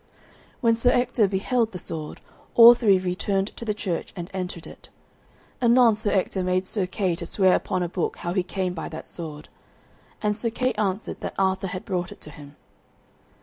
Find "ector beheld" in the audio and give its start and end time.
0.89-1.73